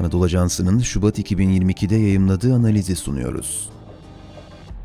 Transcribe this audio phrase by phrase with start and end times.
[0.00, 3.70] Anadolu Ajansı'nın Şubat 2022'de yayımladığı analizi sunuyoruz.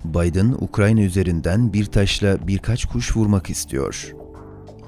[0.05, 4.15] Biden, Ukrayna üzerinden bir taşla birkaç kuş vurmak istiyor.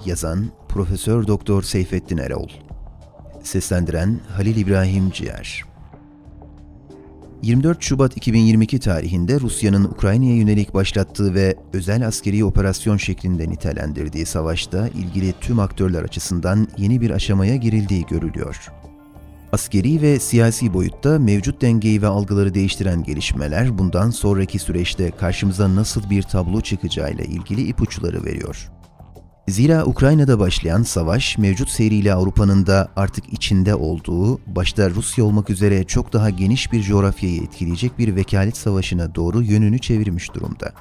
[0.06, 2.48] Yazan Profesör Doktor Seyfettin Erol.
[3.44, 5.64] Seslendiren Halil İbrahim Ciğer.
[7.42, 14.88] 24 Şubat 2022 tarihinde Rusya'nın Ukrayna'ya yönelik başlattığı ve özel askeri operasyon şeklinde nitelendirdiği savaşta
[14.88, 18.72] ilgili tüm aktörler açısından yeni bir aşamaya girildiği görülüyor.
[19.52, 26.10] Askeri ve siyasi boyutta mevcut dengeyi ve algıları değiştiren gelişmeler bundan sonraki süreçte karşımıza nasıl
[26.10, 28.72] bir tablo çıkacağıyla ilgili ipuçları veriyor.
[29.48, 35.84] Zira Ukrayna'da başlayan savaş mevcut seyriyle Avrupa'nın da artık içinde olduğu, başta Rusya olmak üzere
[35.84, 40.72] çok daha geniş bir coğrafyayı etkileyecek bir vekalet savaşına doğru yönünü çevirmiş durumda.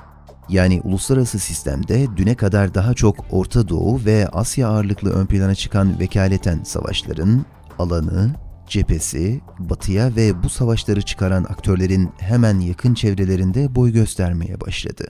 [0.49, 6.01] Yani uluslararası sistemde düne kadar daha çok Orta Doğu ve Asya ağırlıklı ön plana çıkan
[6.01, 7.45] vekaleten savaşların
[7.79, 8.35] alanı,
[8.69, 15.09] cephesi, batıya ve bu savaşları çıkaran aktörlerin hemen yakın çevrelerinde boy göstermeye başladı.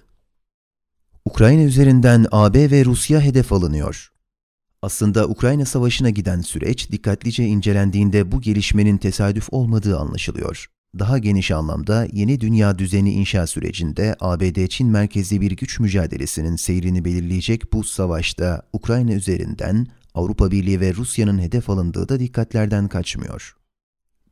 [1.24, 4.12] Ukrayna üzerinden AB ve Rusya hedef alınıyor.
[4.82, 10.66] Aslında Ukrayna Savaşı'na giden süreç dikkatlice incelendiğinde bu gelişmenin tesadüf olmadığı anlaşılıyor.
[10.98, 17.72] Daha geniş anlamda yeni dünya düzeni inşa sürecinde ABD-Çin merkezli bir güç mücadelesinin seyrini belirleyecek
[17.72, 23.56] bu savaşta Ukrayna üzerinden Avrupa Birliği ve Rusya'nın hedef alındığı da dikkatlerden kaçmıyor.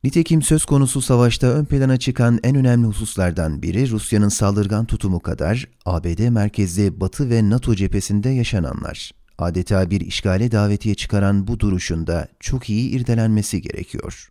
[0.03, 5.67] Nitekim söz konusu savaşta ön plana çıkan en önemli hususlardan biri Rusya'nın saldırgan tutumu kadar
[5.85, 9.11] ABD merkezli Batı ve NATO cephesinde yaşananlar.
[9.37, 14.29] Adeta bir işgale davetiye çıkaran bu duruşunda çok iyi irdelenmesi gerekiyor.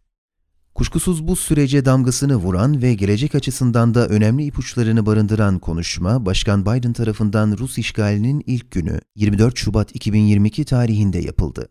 [0.75, 6.93] Kuşkusuz bu sürece damgasını vuran ve gelecek açısından da önemli ipuçlarını barındıran konuşma Başkan Biden
[6.93, 11.69] tarafından Rus işgalinin ilk günü 24 Şubat 2022 tarihinde yapıldı.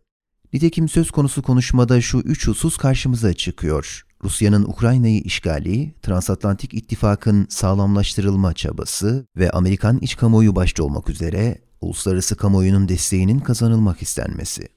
[0.53, 4.05] Nitekim söz konusu konuşmada şu üç husus karşımıza çıkıyor.
[4.23, 12.35] Rusya'nın Ukrayna'yı işgali, Transatlantik İttifak'ın sağlamlaştırılma çabası ve Amerikan iç kamuoyu başta olmak üzere uluslararası
[12.35, 14.67] kamuoyunun desteğinin kazanılmak istenmesi.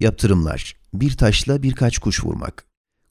[0.00, 2.67] Yaptırımlar, bir taşla birkaç kuş vurmak.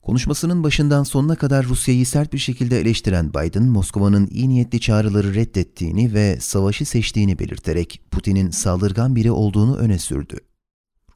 [0.08, 6.14] Konuşmasının başından sonuna kadar Rusya'yı sert bir şekilde eleştiren Biden, Moskova'nın iyi niyetli çağrıları reddettiğini
[6.14, 10.36] ve savaşı seçtiğini belirterek Putin'in saldırgan biri olduğunu öne sürdü.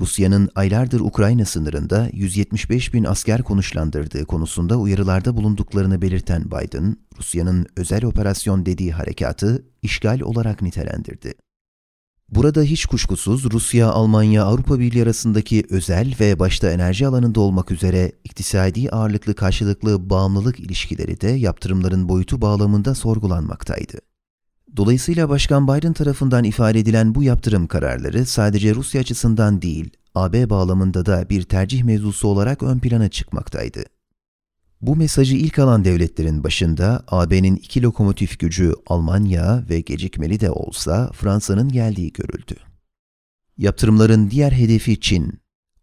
[0.01, 8.05] Rusya'nın aylardır Ukrayna sınırında 175 bin asker konuşlandırdığı konusunda uyarılarda bulunduklarını belirten Biden, Rusya'nın özel
[8.05, 11.35] operasyon dediği harekatı işgal olarak nitelendirdi.
[12.33, 18.13] Burada hiç kuşkusuz Rusya, Almanya, Avrupa Birliği arasındaki özel ve başta enerji alanında olmak üzere
[18.25, 23.99] iktisadi ağırlıklı karşılıklı bağımlılık ilişkileri de yaptırımların boyutu bağlamında sorgulanmaktaydı.
[24.77, 31.07] Dolayısıyla Başkan Biden tarafından ifade edilen bu yaptırım kararları sadece Rusya açısından değil, AB bağlamında
[31.07, 33.85] da bir tercih mevzusu olarak ön plana çıkmaktaydı.
[34.83, 41.11] Bu mesajı ilk alan devletlerin başında AB'nin iki lokomotif gücü Almanya ve gecikmeli de olsa
[41.13, 42.55] Fransa'nın geldiği görüldü.
[43.59, 45.41] Yaptırımların diğer hedefi Çin.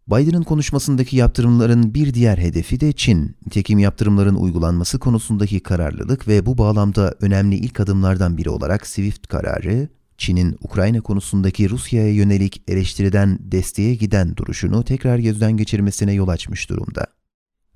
[0.08, 3.36] Biden'ın konuşmasındaki yaptırımların bir diğer hedefi de Çin.
[3.46, 9.88] Nitekim yaptırımların uygulanması konusundaki kararlılık ve bu bağlamda önemli ilk adımlardan biri olarak SWIFT kararı,
[10.18, 17.19] Çin'in Ukrayna konusundaki Rusya'ya yönelik eleştiriden desteğe giden duruşunu tekrar gözden geçirmesine yol açmış durumda.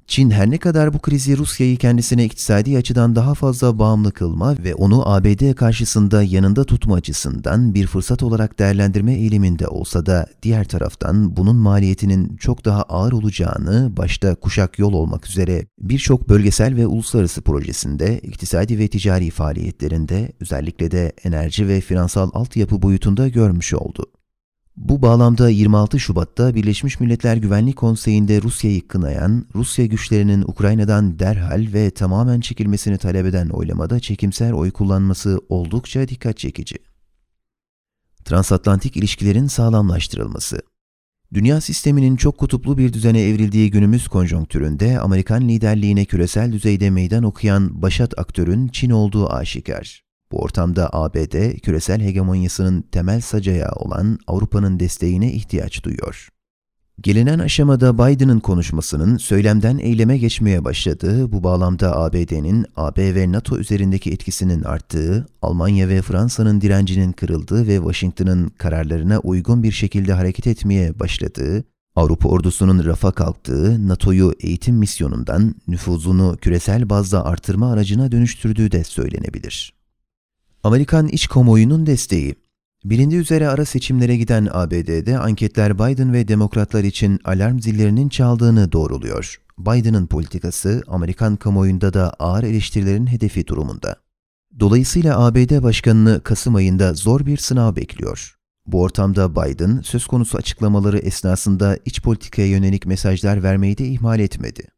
[0.06, 4.74] Çin her ne kadar bu krizi Rusya'yı kendisine iktisadi açıdan daha fazla bağımlı kılma ve
[4.74, 11.36] onu ABD karşısında yanında tutma açısından bir fırsat olarak değerlendirme eğiliminde olsa da diğer taraftan
[11.36, 17.42] bunun maliyetinin çok daha ağır olacağını başta kuşak yol olmak üzere birçok bölgesel ve uluslararası
[17.42, 24.13] projesinde iktisadi ve ticari faaliyetlerinde özellikle de enerji ve finansal altyapı boyutunda görmüş oldu.
[24.76, 31.90] Bu bağlamda 26 Şubat'ta Birleşmiş Milletler Güvenlik Konseyi'nde Rusya'yı kınayan, Rusya güçlerinin Ukrayna'dan derhal ve
[31.90, 36.76] tamamen çekilmesini talep eden oylamada çekimser oy kullanması oldukça dikkat çekici.
[38.24, 40.62] Transatlantik ilişkilerin sağlamlaştırılması
[41.34, 47.82] Dünya sisteminin çok kutuplu bir düzene evrildiği günümüz konjonktüründe Amerikan liderliğine küresel düzeyde meydan okuyan
[47.82, 50.03] başat aktörün Çin olduğu aşikar.
[50.34, 56.28] Bu ortamda ABD, küresel hegemonyasının temel sacayağı olan Avrupa'nın desteğine ihtiyaç duyuyor.
[57.00, 64.10] Gelinen aşamada Biden'ın konuşmasının söylemden eyleme geçmeye başladığı, bu bağlamda ABD'nin AB ve NATO üzerindeki
[64.10, 70.98] etkisinin arttığı, Almanya ve Fransa'nın direncinin kırıldığı ve Washington'ın kararlarına uygun bir şekilde hareket etmeye
[71.00, 71.64] başladığı,
[71.96, 79.83] Avrupa ordusunun rafa kalktığı, NATO'yu eğitim misyonundan nüfuzunu küresel bazda artırma aracına dönüştürdüğü de söylenebilir.
[80.64, 82.34] Amerikan iç kamuoyunun desteği
[82.84, 89.36] Bilindiği üzere ara seçimlere giden ABD'de anketler Biden ve demokratlar için alarm zillerinin çaldığını doğruluyor.
[89.58, 93.96] Biden'ın politikası Amerikan kamuoyunda da ağır eleştirilerin hedefi durumunda.
[94.60, 98.34] Dolayısıyla ABD Başkanı'nı Kasım ayında zor bir sınav bekliyor.
[98.66, 104.73] Bu ortamda Biden söz konusu açıklamaları esnasında iç politikaya yönelik mesajlar vermeyi de ihmal etmedi.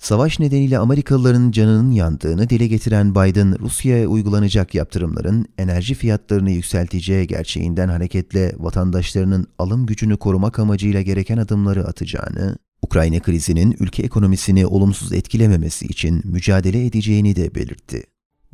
[0.00, 7.88] Savaş nedeniyle Amerikalıların canının yandığını dile getiren Biden, Rusya'ya uygulanacak yaptırımların enerji fiyatlarını yükselteceği gerçeğinden
[7.88, 15.86] hareketle vatandaşlarının alım gücünü korumak amacıyla gereken adımları atacağını, Ukrayna krizinin ülke ekonomisini olumsuz etkilememesi
[15.86, 18.04] için mücadele edeceğini de belirtti.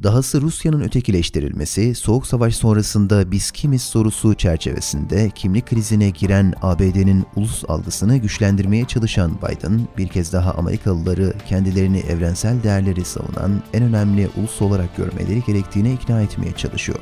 [0.03, 7.65] Dahası Rusya'nın ötekileştirilmesi, Soğuk Savaş sonrasında biz kimiz sorusu çerçevesinde kimlik krizine giren ABD'nin ulus
[7.69, 14.63] algısını güçlendirmeye çalışan Biden, bir kez daha Amerikalıları kendilerini evrensel değerleri savunan en önemli ulus
[14.63, 16.99] olarak görmeleri gerektiğine ikna etmeye çalışıyor.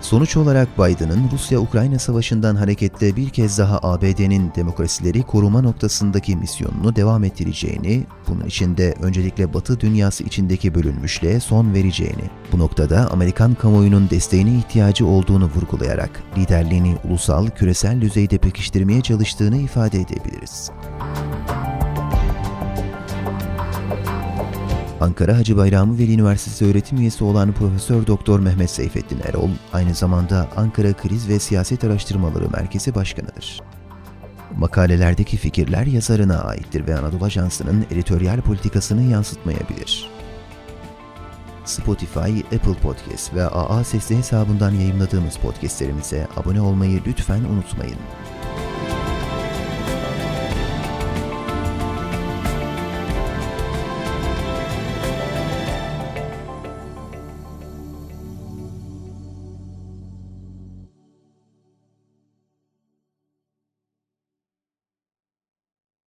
[0.00, 7.24] Sonuç olarak Biden'ın Rusya-Ukrayna savaşından hareketle bir kez daha ABD'nin demokrasileri koruma noktasındaki misyonunu devam
[7.24, 14.58] ettireceğini, bunun içinde öncelikle Batı dünyası içindeki bölünmüşlüğe son vereceğini, bu noktada Amerikan kamuoyunun desteğine
[14.58, 20.70] ihtiyacı olduğunu vurgulayarak liderliğini ulusal, küresel düzeyde pekiştirmeye çalıştığını ifade edebiliriz.
[25.00, 30.48] Ankara Hacı Bayramı Veli Üniversitesi öğretim üyesi olan Profesör Doktor Mehmet Seyfettin Erol, aynı zamanda
[30.56, 33.60] Ankara Kriz ve Siyaset Araştırmaları Merkezi Başkanıdır.
[34.58, 40.10] Makalelerdeki fikirler yazarına aittir ve Anadolu Ajansı'nın editoryal politikasını yansıtmayabilir.
[41.64, 47.98] Spotify, Apple Podcast ve AA Sesli hesabından yayınladığımız podcastlerimize abone olmayı lütfen unutmayın.